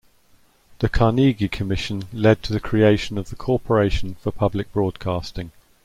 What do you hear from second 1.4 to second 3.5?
Commission led to the creation of the